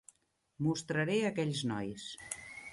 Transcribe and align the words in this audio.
Mostraré 0.67 1.19
aquells 1.29 1.63
nois. 1.73 2.11